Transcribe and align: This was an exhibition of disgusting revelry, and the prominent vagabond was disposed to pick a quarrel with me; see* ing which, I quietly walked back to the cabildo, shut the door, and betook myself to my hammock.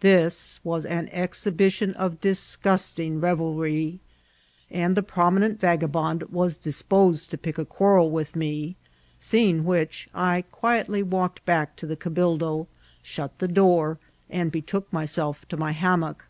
This 0.00 0.60
was 0.64 0.86
an 0.86 1.10
exhibition 1.12 1.92
of 1.92 2.18
disgusting 2.18 3.20
revelry, 3.20 4.00
and 4.70 4.96
the 4.96 5.02
prominent 5.02 5.60
vagabond 5.60 6.22
was 6.30 6.56
disposed 6.56 7.28
to 7.28 7.36
pick 7.36 7.58
a 7.58 7.66
quarrel 7.66 8.10
with 8.10 8.34
me; 8.34 8.76
see* 9.18 9.50
ing 9.50 9.66
which, 9.66 10.08
I 10.14 10.44
quietly 10.50 11.02
walked 11.02 11.44
back 11.44 11.76
to 11.76 11.86
the 11.86 11.96
cabildo, 11.98 12.66
shut 13.02 13.38
the 13.40 13.46
door, 13.48 13.98
and 14.30 14.50
betook 14.50 14.90
myself 14.90 15.46
to 15.50 15.56
my 15.58 15.72
hammock. 15.72 16.24